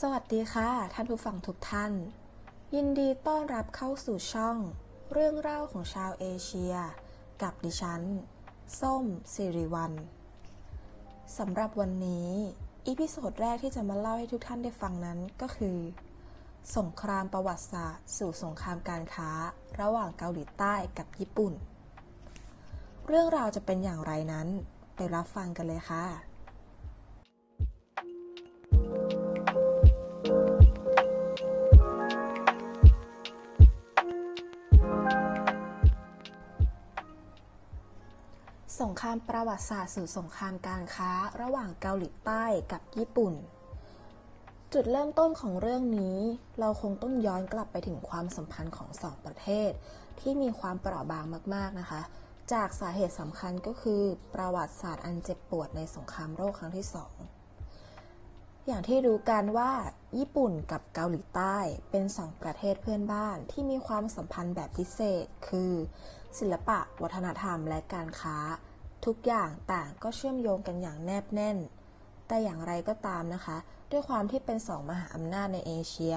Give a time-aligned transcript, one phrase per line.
[0.00, 1.92] สวัสดีค่ะ ท่านผู้ฟังทุกท่าน
[2.74, 4.56] ยินดีต้อนรับเข้าสู่ช่อง
[5.12, 6.74] เรื่องเล่าของชาวเอเชีย
[7.42, 8.02] กับดิฉัน
[8.80, 9.04] ส้ม
[9.34, 9.92] สิริวัล
[11.38, 12.30] สำหรับวันนี้
[12.88, 15.78] episode แรกที่จะมาเล่าให้ทุกท่านได้ฟังนั้นก็คือ
[16.76, 19.30] สงครามประวัติศาสตร์ สู่สงครามการค้า
[19.80, 21.52] ระหว่างเกาหลีใต้กับญี่ปุ่น
[23.08, 24.48] เรื่องราวจะเป็นอย่างไรนั้น
[24.96, 26.04] ไปรับฟังกันเลยค่ะ
[39.04, 43.34] รามประวัติศาสตร์สู่สงครามการค้าระหว่างเกาหลีใต้กับญี่ปุ่น
[44.72, 46.18] จุดเริ่มต้นของเรื่องนี้
[46.60, 49.70] เราคงต้องย้อนกลับไปถึงความสัมพันธ์ของสองประเทศ
[50.20, 52.02] ที่มีความเปราะบางมาก ๆนะคะ
[52.52, 54.02] จากสาเหตุสำคัญก็คือ
[54.34, 57.14] ประวัติศาสตร์อันเจ็บปวดในสงครามโลกครั้งที่สอง
[58.66, 59.72] อย่างที่รู้กันว่า
[60.18, 61.56] ญี่ปุ่นกับเกาหลีใต้
[61.90, 65.72] เป็นสองประเทศเพื่อนบ้านที่มีความสัมพันธ์แบบพิเศษ คือ
[66.38, 68.38] ศิลปะ วัฒนธรรมและการค้า
[69.06, 71.58] ทุกอย่างต่างก็เชื่อมโยงกันอย่างแนบแน่น
[72.28, 73.56] แต่อย่างไรก็ตามนะคะ
[73.90, 76.16] ด้วยความที่เป็นสองมหาอำนาจในเอเชีย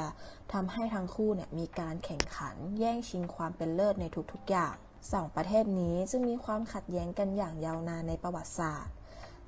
[0.53, 4.75] ทำให้ทั้งคู่เนี่ยมีการแข่งขันแย่งชิงความเป็นเลิศในทุกๆอย่าง
[5.11, 8.93] สองประเทศนี้จึงมีความขัดแย้งกันอย่างยาวนานในประวัติศาสตร์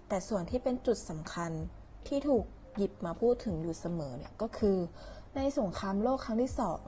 [0.07, 1.51] แต่ส่วนที่เป็นจุดสำคัญ
[2.07, 2.45] ที่ถูก
[2.75, 4.77] หยิบมาพูดถึงอยู่เสมอเนี่ยก็คือ
[5.35, 6.83] ในสงครามโลกครั้งที่สอง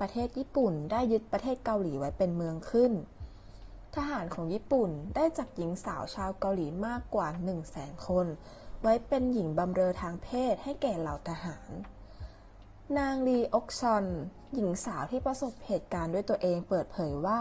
[0.00, 2.92] ประเทศญี่ปุ่นได้ยึดประเทศเกาหลีไว้เป็นเมืองขึ้น
[3.96, 8.26] ทหารของญี่ปุ่นได้จับหญิงสาวชาวเกาหลีมากกว่า 1 0 0 0 0แสนคน
[8.82, 11.70] ไว้เป็นหญิงบำเรอทางเพศให้แก่เหล่าทหาร
[12.98, 14.04] นางลีอกชอน
[14.54, 17.40] หญิงสาวที่ประสบเหตุการณ์ด้วยตัวเองเปิดเผยว่า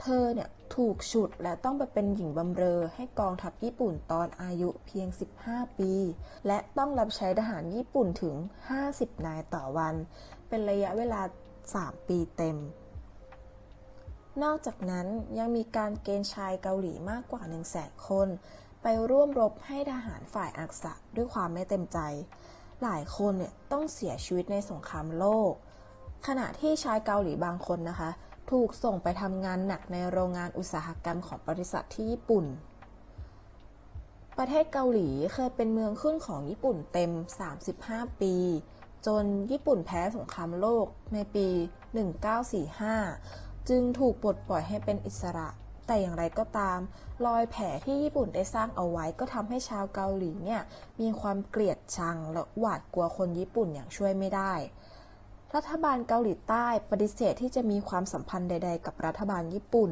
[0.00, 5.08] เธอเนี่ยถูกฉุดและต้องไปเป็นหญิงบำเรอให้กองทัพญี่ปุ่นตอนอายุเพียง
[5.44, 5.92] 15 ปี
[6.46, 8.34] และต้องรับใช้ทหารญี่ปุ่นถึง
[8.80, 9.94] 50 นายต่อวัน
[10.48, 11.22] เป็นระยะเวลา
[11.64, 12.56] 3 ปีเต็ม
[14.44, 15.06] นอกจากนั้น
[15.38, 18.28] ยังมีการเกณฑ์ชายเกาหลีมากกว่า 1 0 0 0 0แสนคน
[18.82, 21.98] ไปร่วมรบให้ทหารฝ่ายอักษะด้วยความไม่เต็มใจ
[22.82, 25.52] หลายคนเนี่ยต้องเสียชีวิตในสงครามโลก
[26.26, 28.10] ขณะที่ชายเกาหลีบางคนนะคะ
[28.50, 32.44] ถูกส่งไปทำงานหนักในโรงงานอุตสาหกรรมของบริษัทที่ญี่ปุ่น
[34.38, 37.10] ประเทศเกาหลีเคยเป็นเมืองขึ้นของญี่ปุ่นเต็ม
[37.66, 38.34] 35 ปี
[39.06, 41.46] จนญี่ปุ่นแพ้สงครามโลกในปี
[42.32, 45.48] 1945 จึงถูกปลดปล่อยให้เป็นอิสระ
[45.86, 46.78] แต่อย่างไรก็ตาม
[47.26, 50.62] รอยแผลที่ญี่ปุ่นได้สร้างเอาไว้ก็ทำให้ชาวเกาหลีเนี่ย
[51.00, 54.52] มีความเกลียดชังและหวาดกลัวคนญี่ปุ่นอย่างช่วยไม่ได้
[55.54, 59.90] รัฐบาลเกาหลีใต้ปฏิเสธที่จะมีความสัมพันธ์ใด ๆ กับรัฐบาลญี่ปุ่น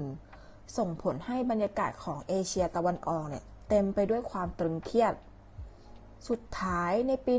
[0.77, 5.15] ส่งผลให้บรรยากาศของเอเชียตะวันออกเนี่ยเต็มไปด้วยความตรึงเครียด
[6.29, 7.35] สุดท้ายในปี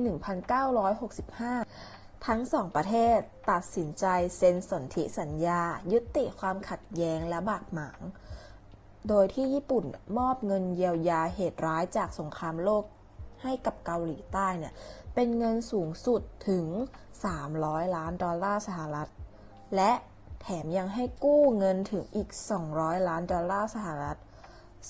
[0.59, 3.19] 1965 ทั้งสองประเทศ
[3.51, 4.05] ตัดสินใจ
[4.37, 8.01] เซ็นสนธิสัญญา ยุติความขัดแย้งและบาดหมาง
[9.07, 9.85] โดยที่ญี่ปุ่น
[10.17, 12.83] มอบเงินเยียวยาเหตุร้ายจากสงครามโลก
[13.43, 14.73] ให้กับเกาหลีใต้เนี่ย
[15.13, 16.65] เป็นเงินสูงสุดถึง
[17.31, 19.09] 300 ล้านดอลลาร์สหรัฐ
[19.75, 19.91] และ
[20.41, 22.29] แถมยังให้กู้เงินถึงอีก
[22.69, 24.17] 200 ล้านดอลลาร์สหรัฐ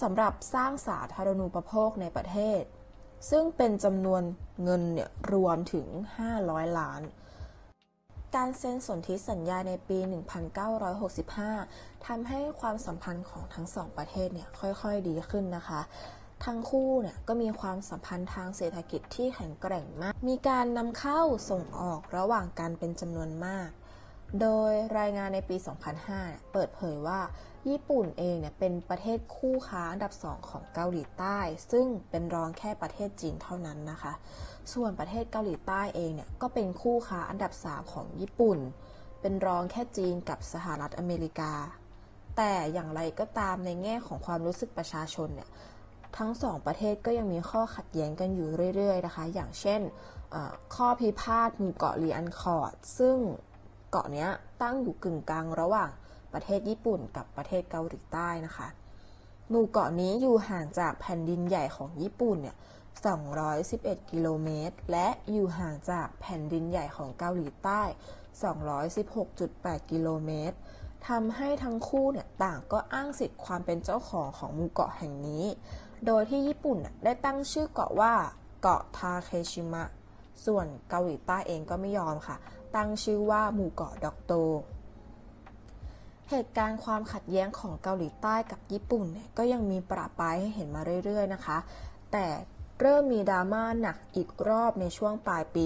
[0.01, 2.61] สำหรับสร้างสาธารณูปโภคในประเทศ
[3.29, 4.21] ซึ่งเป็นจำนวน
[4.63, 5.87] เงินเนี่ยรวมถึง
[6.31, 7.01] 500 ล้าน
[8.35, 9.97] การเซ็นสนธิสัญญาในปี
[11.41, 15.81] 1965 ทำให้ความสัมพันธ์ของทั้งสองประเทศเนี่ยค่อยๆดีขึ้นนะคะ
[16.45, 23.69] ทั้งคู่เนี่ยก็มีความสัมพันธ์ทางเศรษฐกิจที่แข็งแกร่งมาก มีการนำเข้าส่งออกระหว่างกันเป็นจำนวนมาก
[24.41, 25.55] โดยรายงานในปี
[26.03, 27.19] 2005 เปิดเผยว่า
[27.69, 31.37] ญี่ปุ่นเองเนี่ยเป็นประเทศคู่ค้าอันดับสองของเกาหลีใต้
[31.71, 34.13] ซึ่งเป็นรองแค่ประเทศจีนเท่านั้นนะคะ
[34.73, 38.59] ส่วนประเทศเกาหลีใต้เองเนี่ยก็เป็นคู่ค้าอันดับ 3 ของญี่ปุ่น
[39.21, 41.53] เป็นรองแค่จีนกับสหรัฐอเมริกา
[42.37, 45.49] แต่อย่างไรก็ตามในแง่ของความรู้สึกประชาชนเนี่ย
[46.17, 49.81] ทั้งสองประเทศก็ยังมีข้อขัดแย้งกันอยู่เรื่อยๆนะคะ อย่างเช่น
[50.75, 53.17] ข้อพิพาทหมู่เกาะลีอันคอร์ดซึ่ง
[53.91, 54.27] เกาะนี้
[54.61, 55.89] ตั้งอยู่กึ่งกลางระหว่าง
[56.35, 58.67] ประเทศญี่ปุ่นกับประเทศเกาหลีใต้นะคะ
[59.49, 62.55] หมู่เกาะนี้อยู่ห่างจากแผ่นดินใหญ่ของญี่ปุ่นเนี่ย
[63.33, 67.81] 211 กิโลเมตร และอยู่ห่างจากแผ่นดินใหญ่ของเกาหลีใต้
[68.85, 70.57] 216.8 กิโลเมตร
[71.07, 75.45] ทำให้ทั้งคู่เนี่ยต่างก็อ้างสิทธิ์ความเป็นเจ้าของของหมู่เกาะแห่งนี้
[76.05, 78.13] โดยที่ญี่ปุ่นได้ตั้งชื่อเกาะว่า
[78.61, 79.83] เกาะทาเคชิมะ
[80.45, 82.37] ส่วนเกาหลีใต้เองก็ไม่ยอมค่ะ
[82.75, 84.33] ตั้งชื่อว่าหมู่เกาะดอกโต
[86.31, 91.57] เหตุการณ์ความขัดแย้งของเกาหลีใต้กับญี่ปุ่นเนี่ยก็ยังมีประปรายให้เห็นมาเรื่อย ๆ นะคะ
[92.11, 92.25] แต่
[92.79, 95.63] เริ่มมีดราม่าหนักอีกรอบในช่วงปลายปี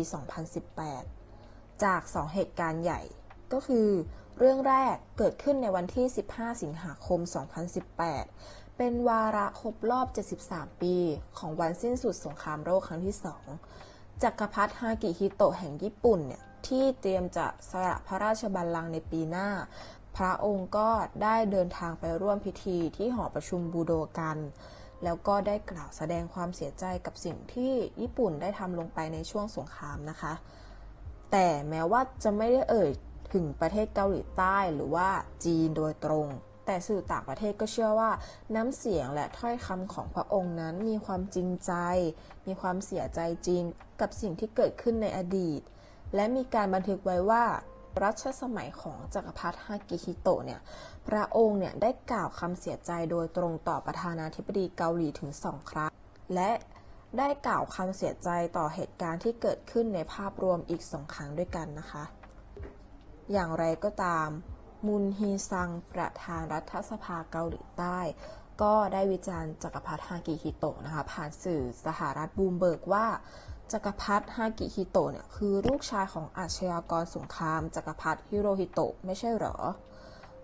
[1.05, 3.01] 2018 จาก 2 เหตุการณ์ใหญ่
[3.53, 3.89] ก็คือ
[4.37, 7.19] เรื่องแรกเกิดขึ้นในวันที่ 15 สิงหาคม
[7.99, 10.07] 2018 เป็นวาระครบรอบ
[10.43, 10.95] 73 ปี
[11.37, 13.15] ของวันสิ้นสุดสงครามโลกครั้งที่
[13.69, 19.49] 2จักรพรรดิฮากิฮิโตะแห่งญี่ปุ่นเนี่ยที่เตรียมจะสละพระราชบัลลังก์ในปีหน้า
[20.15, 20.89] พระองค์ก็
[21.23, 24.37] ได้เดินทางไปร่วมพิธีที่หอประชุมบูโดกัน
[25.03, 30.33] แล้วก็ได้กล่าวแสดงความเสียใจกับสิ่งที่ญี่ปุ่นได้ทำลงไปในช่วงสงครามนะคะ
[31.31, 32.91] แต่แม้ว่าจะไม่ได้เอ่ย
[33.33, 35.09] ถึงประเทศเกาหลีใต้หรือว่า
[35.45, 36.27] จีนโดยตรง
[36.65, 38.11] แต่สื่อต่างประเทศก็เชื่อว่า
[38.55, 41.73] น้ำเสียงและถ้อยคำของพระองค์นั้นมีความจริงใจ
[42.47, 43.63] มีความเสียใจจริง
[44.01, 45.61] กับสิ่งที่เกิดขึ้นในอดีต
[46.15, 47.43] และมีการบันทึกไว้ว่า
[48.03, 50.61] รัชสมัยของจักรพรรดิฮากิฮิโตะเนี่ย
[51.07, 55.91] พระองค์เนี่ยได้กล่าวคำเสียใจโดยตรงต่อประธานาธิบดีเกาหลีถึงสองครั้ง
[56.35, 56.51] และ
[57.17, 62.03] ได้กล่าวคำเสียใจต่อเหตุการณ์ที่เกิดขึ้นในภาพรวมอีกสองครั้งด้วยกันนะคะ
[63.31, 64.29] อย่างไรก็ตาม
[64.87, 67.99] มุนฮีซังประธานรัฐสภาเกาหลีใต้
[68.61, 73.05] ก็ได้วิจารณ์จักรพรรดิอากิฮิโตะนะคะ ผ่านสื่อสหรัฐบูมเบิร์กว่า
[73.71, 79.55] จักรพรรดิอากิฮิโตะเนี่ยคือลูกชายของอาชญากรสงครามจักรพรรดิฮิโรฮิโตะไม่ใช่เหรอ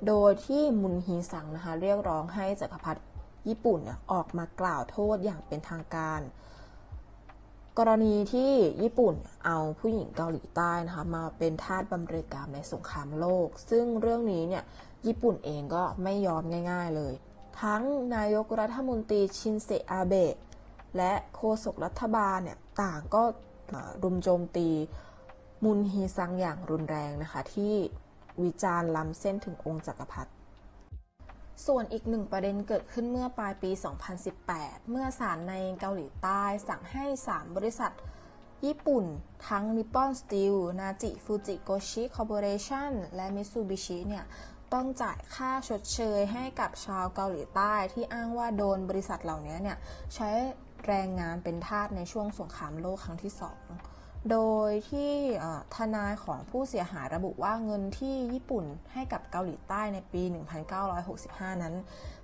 [0.08, 3.02] โดยที่มุนฮีซังนะคะเรียกร้องให้จักรพรรดิ
[3.48, 6.22] ญี่ปุ่นเนี่ยออกมากล่าวโทษอย่างเป็นทางการ
[7.78, 8.52] กรณีที่
[8.82, 14.64] ญี่ปุ่นเอาผู้หญิงเกาหลีใต้นะคะมาเป็นทาสบำเรอกามในสงครามโลก ซึ่งเรื่องนี้เนี่ย
[15.06, 17.14] ญี่ปุ่นเองก็ไม่ยอมง่าย ๆเลย
[17.62, 17.84] ทั้ง
[18.16, 20.34] นายกรัฐมนตรีชินเซอาเบะ
[20.98, 23.24] และโฆษกรัฐบาลเนี่ยต่างก็
[24.04, 24.70] รุมโจมตี
[25.64, 27.74] มุนฮีซังอย่างรุนแรงนะคะ ที่
[28.44, 30.32] วิจารณ์ล้ำเส้นถึงองค์จักรพรรดิ
[31.66, 33.72] ส่วนอีกหนึ่งประเด็นเกิดขึ้นเมื่อปลายปี
[34.30, 37.94] 2018 เมื่อศาลในเกาหลีใต้สั่งให้ 3 บริษัท
[38.66, 39.06] ญี่ปุ่น
[39.48, 44.26] ทั้ง Nippon Steel, Naji Fujikoshi Corporation และ Mitsubishi เนี่ย
[44.74, 49.78] ต้องจ่ายค่าชดเชยให้กับชาวเกาหลีใต้ที่อ้างว่าโดนบริษัทเหล่านี้เนี่ย
[50.16, 50.30] ใช้
[50.88, 53.34] แรงงานเป็นทาสในช่วงสงครามโลกครั้งที่
[53.82, 54.40] 2โด
[54.70, 55.14] ยที่
[55.76, 60.24] ทนายของผู้เสียหายระบุว่าเงินที่ญี่ปุ่นให้กับเกาหลีใต้ในปี
[60.88, 61.76] 1965 นั้น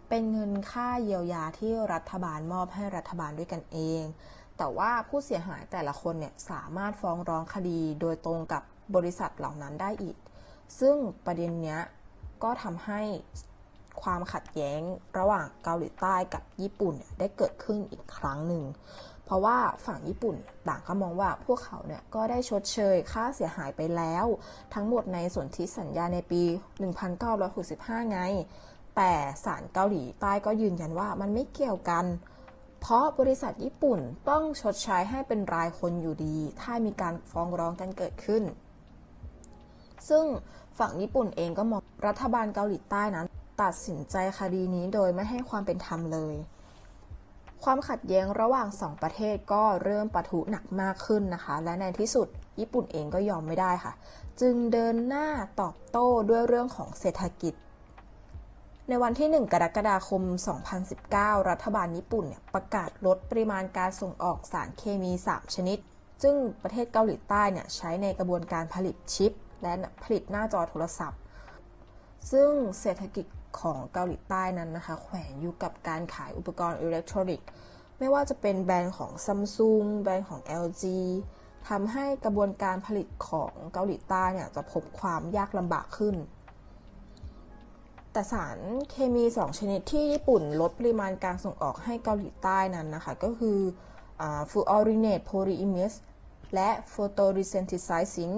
[0.09, 4.03] เป็นเงินค่าเยียวยาที่รัฐบาลมอบให้รัฐบาลด้วยกันเอง
[4.57, 8.63] แต่ว่าผู้เสียหายแต่ละคนเนี่ยสามารถฟ้องร้องคดีโดยตรงกับ
[8.95, 10.17] บริษัทเหล่านั้นได้อีก
[10.79, 11.79] ซึ่งประเด็นเนี้ย
[12.43, 13.01] ก็ทำให้
[14.01, 14.81] ความขัดแย้ง
[15.17, 18.63] ระหว่างเกาหลีใต้กับญี่ปุ่นได้เกิดขึ้นอีกครั้งหนึ่ง
[19.25, 20.35] เพราะว่าฝั่งญี่ปุ่น
[20.67, 24.25] ต่างก็มองว่าพวกเขาเนี่ยก็ได้ชดเชยค่าเสียหายไปแล้ว
[24.73, 26.43] ทั้งหมดในสนธิสัญญาในปี
[27.27, 28.19] 1965 ไง
[28.95, 29.13] แต่
[29.45, 32.05] ศาลเกาหลีใต้ก็ยืนยันว่ามันไม่เกี่ยวกัน
[32.81, 33.99] เพราะบริษัทญี่ปุ่น
[34.29, 38.43] ต้องชดใช้ให้เป็นรายคนอยู่ดี ถ้ามีการฟ้องร้องกันเกิดขึ้น
[40.09, 40.25] ซึ่ง
[40.79, 43.27] ฝั่งญี่ปุ่นเองก็มองรัฐบาลเกาหลีใต้นั้น
[43.61, 46.35] ตัดสินใจคดีนี้โดยไม่ให้ความเป็นธรรมเลย
[47.63, 52.27] ความขัดแย้งระหว่างสองประเทศก็เริ่มปะทุหนักมากขึ้นนะคะ และในที่สุด
[52.59, 53.93] ญี่ปุ่นเองก็ยอมไม่ได้ค่ะ
[54.41, 55.27] จึงเดินหน้า
[55.61, 57.53] ตอบโต้ด้วยเรื่องของเศรษฐกิจ
[58.87, 60.23] ในวันที่ 1 กรกฎาคม
[60.85, 65.79] 2019 รัฐบาลญี่ปุ่นเนี่ยประกาศลดปริมาณการส่งออกสารเคมี 3 ชนิด
[66.23, 69.31] ซึ่งประเทศเกาหลีใต้เนี่ยใช้ในกระบวนการผลิตชิป
[69.63, 71.19] และผลิตหน้าจอโทรศัพท์
[72.31, 72.49] ซึ่ง
[72.81, 73.25] เศรษฐกิจ
[73.59, 77.47] ของเกาหลีใต้นั้นนะคะ แขวนอยู่กับการขายอุปกรณ์อิเล็กทรอนิกส์
[77.99, 80.83] ไม่ว่าจะเป็นแบรนด์ของ Samsung แบรนด์ของ LG
[81.69, 86.15] ทำให้กระบวนการผลิตของเกาหลีใต้เนี่ยจะพบความยากลำบากขึ้น
[88.11, 93.57] แต่สารเคมี 2 ชนิดที่ญี่ปุ่นลดปริมาณการส่งออกให้เกาหลีใต้นั้นนะคะ ก็คือ
[94.49, 95.93] fluorinated polyimide
[96.55, 98.33] และ photosensitizing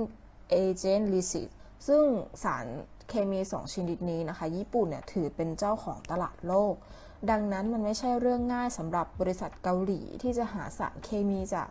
[0.62, 1.50] agent l y s i s
[1.88, 2.04] ซึ่ง
[2.44, 2.66] สาร
[3.10, 6.76] เคมี2ชนิดนี้นะคะ ญี่ปุ่นเนี่ยถือเป็นเจ้าของตลาดโลก
[7.32, 11.68] ดังนั้นมันไม่ใช่เรื่องง่ายสำหรับบริษัทเกาหลีที่จะหาสารเคมีจาก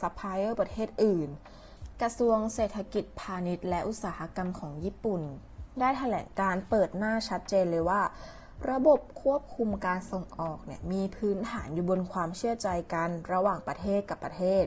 [0.00, 1.28] ซัพพลายเออร์ประเทศอื่น
[2.02, 5.22] กระทรวงเศรษฐกิจพาณิชย์และอุตสาหกรรมของญี่ปุ่น
[5.80, 8.02] ได้แถลงการเปิดหน้าชัดเจนเลยว่า
[8.70, 14.64] ระบบควบคุมการส่งออกเนี่ยมีพื้นฐานอยู่บนความเชื่อใจกันระหว่างประเทศกับประเทศ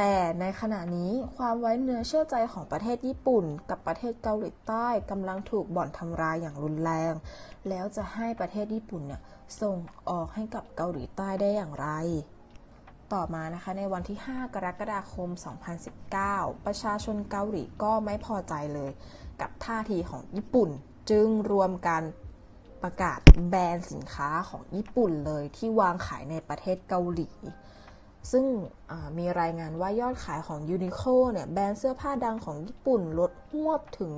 [0.00, 7.12] แต่ในขณะนี้ความไว้เนื้อเชื่อใจของประเทศญี่ปุ่น กับประเทศเกาหลีใต้กำลังถูกบ่อนทำลายอย่างรุนแรง
[7.68, 9.20] แล้วจะให้ประเทศญี่ปุ่นเนี่ย
[9.60, 9.76] ส่ง
[10.10, 11.88] ออกให้กับเกาหลีใต้ได้อย่างไร
[13.12, 15.28] ต่อมานะคะในวันที่ 5 กรกฎาคม
[15.98, 18.90] 2019 ประชาชนเกาหลีก็ไม่พอใจเลย
[19.40, 20.70] กับท่าทีของญี่ปุ่น
[21.10, 22.02] จึงรวมกัน
[22.82, 27.30] ประกาศแบนสินค้าของญี่ปุ่นเลยที่วางขายในประเทศเกาหลี
[28.32, 28.44] ซึ่ง
[29.18, 31.00] มีรายงานว่ายอดขายของยูนิโค
[31.32, 34.12] เนี่ยแบรนด์เสื้อผ้าดังของญี่ปุ่นลดหวบถึง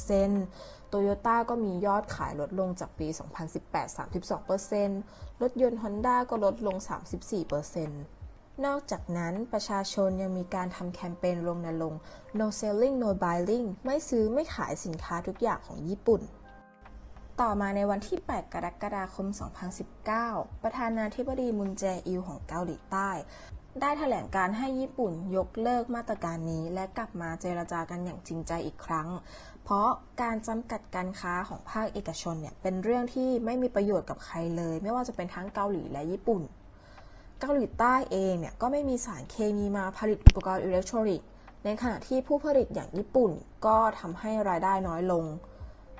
[0.00, 3.08] 30%โตโยต้าก็มียอดขายลดลงจากปี
[3.48, 3.98] 2018
[4.68, 6.76] 32%รถยนต์ฮอนด้าก็ลดลง
[7.50, 7.88] 34%
[8.64, 12.00] นอกจากนั้นประชาชนยังมีการทำแคมเปญรณรงค์
[12.38, 16.22] no selling no buying ไม่ซื้อไม่ขายสินค้าทุกอย่างของญี่ปุ่น
[17.44, 19.26] ต่อมาในวันที่ 8 กรกฎาคม
[19.94, 23.10] 2019 ประธานาธิบดีมุนแจอิลของเกาหลีใต้
[23.80, 29.08] ได้ถแถลงการให้ญี่ปุ่นยกเลิกมาตรการนี้ และกลับมาเจรจากันอย่างจริงใจอีกครั้ง
[29.64, 29.88] เพราะ
[30.22, 36.42] การจำกัดการค้าของภาคเอกชนเนี่ยเป็นเรื่องที่ไม่มีประโยชน์กับใครเลย ไม่ว่าจะเป็นทั้งเกาหลีและญี่ปุ่น
[37.40, 41.28] เกาหลีใต้เองเนี่ยก็ไม่มีสารเคมีมาผลิตอุปกรณ์อิเล็กทรอนิกส์
[41.64, 43.30] ในขณะที่ผู้ผลิตอย่างญี่ปุ่น
[43.66, 45.26] ก็ทำให้รายได้น้อยลง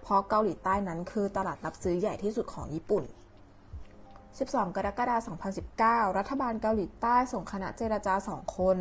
[0.08, 3.04] เพราะเกาหลีใต้นั้นคือตลาดรับซื้อใหญ่ที่สุดของญี่ปุ่น
[3.88, 5.36] 12 กรกฎาคม
[5.72, 8.76] 2019 รัฐบาลเกาหลีใต้ส่งคณะเจรจาสองคน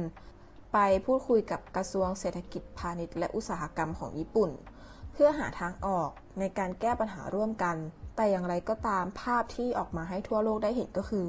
[0.74, 4.50] ไปพูดคุยกับกระทรวงเศรษฐกิจพาณิชย์และอุตสาหกรรมของญี่ปุ่น
[5.14, 7.76] เพื่อหาทางออกในการแก้ปัญหาร่วมกัน
[8.16, 11.26] แต่อย่างไรก็ตามภาพที่ออกมาให้ทั่วโลกได้เห็นก็คือ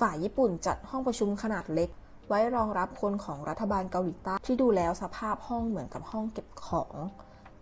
[0.00, 1.90] ฝ่ายญี่ปุ่นจัดห้องประชุมขนาดเล็ก
[2.28, 6.94] ไว้รองรับคนของรัฐบาลเกาหลีใต้ที่ดูแล้วสภาพห้องเหมือนกับห้องเก็บของ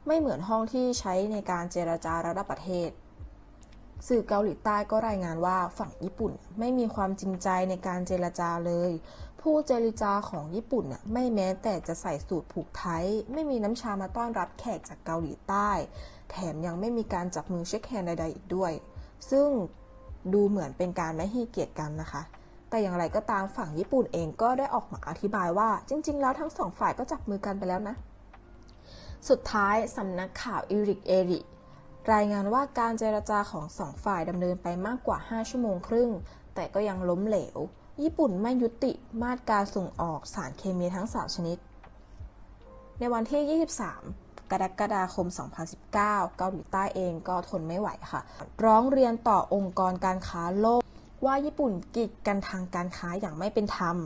[0.06, 2.90] ไม่เหมือนห้องที่ใช้ในการเจรจาระดับประเทศ
[4.08, 8.90] สื่อเกาหลีใต้ก็รายงานว่าฝั่งญี่ปุ่นไม่มีความจริงใจในการเจรจาเลย
[9.40, 15.70] ผู้เจรจาของญี่ปุ่นไม่แม้แต่จะใส่สูตรผูกไทย ไม่มีน้ำชามาต้อนรับแขกจากเกาหลีใต้
[16.30, 18.72] แถมยังไม่มีการจับมือ shake hand ใดๆอีกด้วย
[19.30, 19.48] ซึ่ง
[20.32, 22.22] ดูเหมือนเป็นการไม่ให้เกียรติกันนะคะ
[22.68, 27.96] แต่อย่างไรก็ตามฝั่งญี่ปุ่นเองก็ได้ออกมาอธิบายว่า จริง ๆ แล้วทั้งสองฝ่ายก็จับมือกันไปแล้วนะ
[29.28, 31.40] สุดท้ายสำนักข่าวอิริกเอริ
[32.12, 36.10] รายงานว่าการเจรจาของสองฝ่ายดำเนินไปมากกว่า 5 ชั่วโมงครึ่ง
[36.54, 37.58] แต่ก็ยังล้มเหลว
[38.02, 41.58] ญี่ปุ่นไม่ยุติมาตรการส่งออกสารเคมีทั้ง 3 ชนิด
[42.98, 43.62] ในวันที่
[44.04, 45.26] 23 กรกฎาคม
[45.62, 48.20] 2019 เกาหลีใต้เองก็ทนไม่ไหวค่ะ
[48.64, 50.82] ร้องเรียนต่อองค์กรการค้าโลก
[51.24, 53.96] ว่าญี่ปุ่นกีดกันทางการค้าอย่างไม่เป็นธรรม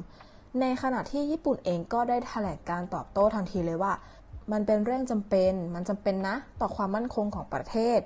[0.61, 3.93] ในขณะที่ญี่ปุ่นเองก็ได้แถลงการตอบโต้ทันทีเลยว่า
[4.53, 8.01] มันเป็นเรื่องจำเป็น มันจำเป็นนะ ต่อความมั่นคงของประเทศ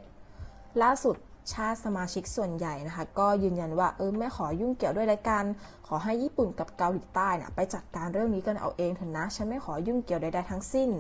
[0.83, 1.17] ล่าสุด
[1.53, 5.45] ชาติสมาชิกส่วนใหญ่นะคะ ก็ยืนยันว่าเออไม่ขอยุ่งเกี่ยวด้วยรายการ
[5.87, 10.91] ขอให้ญี่ปุ่นกับเกาหลีใต้นะไปจัดการเรื่องนี้กันเอาเองเถอะนะ ฉันไม่ขอยุ่งเกี่ยวใดๆทั้งสิ้น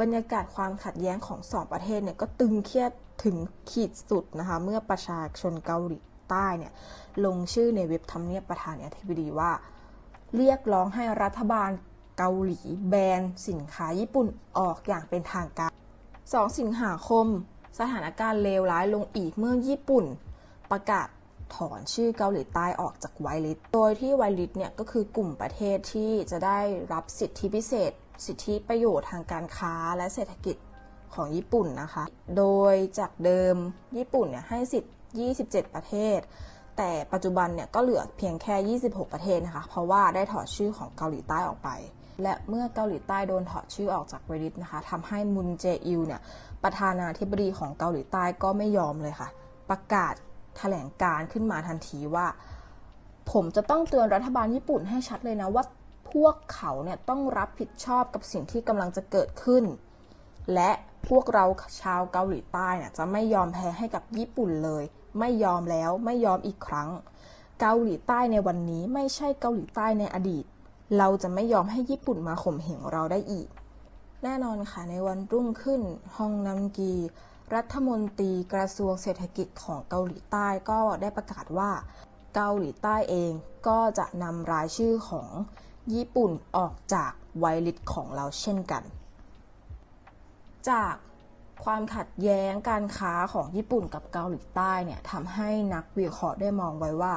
[0.00, 2.90] บรรยากาศความขัดแย้งของสองประเทศเนี่ยก็ตึงเครียด
[3.24, 3.36] ถึง
[3.70, 5.98] ขีดสุดนะคะ เมื่อประชาชนเกาหลี
[6.30, 6.72] ใต้เนี่ย
[7.24, 9.50] ลงชื่อในเว็บทำเนียบประธานาธิบดีว่า
[10.36, 11.70] เรียกร้องให้รัฐบาล
[12.22, 14.26] เกาหลีแบนสินค้าญี่ปุ่น
[14.58, 15.72] ออกอย่างเป็นทางการ
[16.16, 17.26] 2 สิงหาคม
[17.78, 20.04] สถานการณ์เลวร้ายลงอีกเมื่อญี่ปุ่น
[20.70, 21.08] ประกาศ
[21.54, 26.60] ถอนชื่อเกาหลีใต้ออกจากไวลิสโดยที่ไวลิสเนี่ยก็คือกลุ่มประเทศที่จะได้
[26.92, 27.92] รับสิทธิพิเศษ
[28.26, 30.56] สิทธิประโยชน์ทางการค้าและเศรษฐกิจ
[31.14, 32.04] ของญี่ปุ่นนะคะ
[32.38, 33.56] โดยจากเดิม
[33.96, 34.92] ญี่ปุ่นเนี่ยให้สิทธิ์
[35.34, 36.18] 27 ประเทศ
[36.78, 41.70] แต่ปัจจุบันเนี่ยก็เหลือเพียงแค่ 26 ประเทศนะคะ เพราะว่าได้ถอดชื่อของเกาหลีใต้ออกไป
[42.22, 46.20] และเมื่อเกาหลีใต้โดนถอดชื่อออกจากเรดิตนะคะทำให้มุนเจอิลเนี่ย
[46.62, 49.28] ประธานาธิบดีของเกาหลีใต้ก็ไม่ยอมเลยค่ะ
[49.70, 50.14] ประกาศ
[50.56, 52.26] แถลงการขึ้นมาทันทีว่า
[53.30, 55.64] ผมจะต้องเตือนรัฐบาลญี่ปุ่นให้ชัดเลยนะว่า
[56.12, 59.64] พวกเขาเนี่ยต้องรับผิดชอบกับสิ่งที่กำลังจะเกิดขึ้น
[60.54, 60.70] และ
[61.08, 61.44] พวกเรา
[61.80, 64.84] ชาวเกาหลีใต้เนี่ยจะไม่ยอมแพ้ให้กับญี่ปุ่นเลย
[65.18, 66.88] ไม่ยอมแล้วไม่ยอมอีกครั้ง
[67.60, 70.44] เกาหลีใต้ในวันนี้ไม่ใช่เกาหลีใต้ในอดีต
[70.98, 73.48] เราจะไม่ยอมให้ญี่ปุ่นมาข่มเหงเราได้อีก
[74.22, 75.82] แน่นอนค่ะในวันรุ่งขึ้น
[76.16, 76.94] ฮองนัมกี
[77.54, 81.70] รัฐมนตรีกระทรวงเศรษฐกิจของเกาหลีใต้ก็ได้ประกาศว่า
[82.34, 83.32] เกาหลีใต้เอง
[83.68, 85.30] ก็จะนำรายชื่อของ
[85.94, 88.82] ญี่ปุ่นออกจากไวลิสของเราเช่นกัน
[90.70, 90.94] จาก
[91.64, 97.14] ความขัดแย้งการค้าของญี่ปุ่นกับเกาหลีใต้เนี่ยทำให้นักวิเคราะห์ได้มองไว้ว่า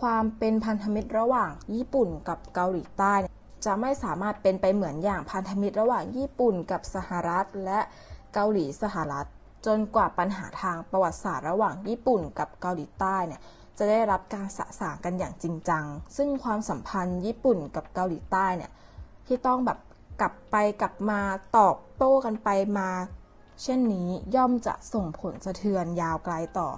[0.00, 3.14] ความเป็นพันธมิตรระหว่างญี่ปุ่นกับเกาหลีใต้
[3.64, 7.80] จะไม่สามารถเป็นไปเหมือนอย่างพันธมิตรระหว่างญี่ปุ่นกับสหรัฐ และ
[8.34, 9.26] เกาหลีสหรัฐ
[9.66, 13.40] จนกว่าปัญหาทางประวัติศาสตร์ระหว่างญี่ปุ่นกับเกาหลีใต้เนี่ย
[13.78, 15.84] จะได้รับการสะสางกันอย่างจริงจัง
[16.16, 18.72] ซึ่งความสัมพันธ์ญี่ปุ่นกับเกาหลีใต้เนี่ย
[19.26, 19.78] ที่ต้องแบบ
[20.20, 21.20] กลับไปกลับมา
[21.56, 22.90] ตอบโต้กันไปมา
[23.62, 26.68] เช่นนี้ย่อมจะส่งผลสะเทือนยาวไกลต่อ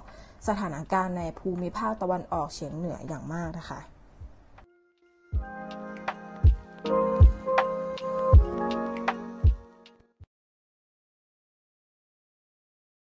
[0.47, 3.79] สถานการณ์ในภูมิภาคตะวันออกเฉียงเหนืออย่างมากนะคะ
[5.33, 5.80] thank you